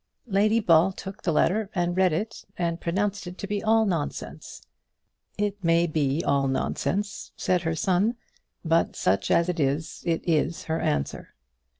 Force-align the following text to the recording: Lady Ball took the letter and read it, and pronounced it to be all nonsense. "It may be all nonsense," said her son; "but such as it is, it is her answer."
Lady 0.25 0.59
Ball 0.59 0.91
took 0.91 1.21
the 1.21 1.31
letter 1.31 1.69
and 1.75 1.95
read 1.95 2.11
it, 2.11 2.43
and 2.57 2.81
pronounced 2.81 3.27
it 3.27 3.37
to 3.37 3.45
be 3.45 3.61
all 3.63 3.85
nonsense. 3.85 4.63
"It 5.37 5.63
may 5.63 5.85
be 5.85 6.23
all 6.25 6.47
nonsense," 6.47 7.31
said 7.37 7.61
her 7.61 7.75
son; 7.75 8.15
"but 8.65 8.95
such 8.95 9.29
as 9.29 9.47
it 9.47 9.59
is, 9.59 10.01
it 10.07 10.27
is 10.27 10.63
her 10.63 10.79
answer." 10.79 11.35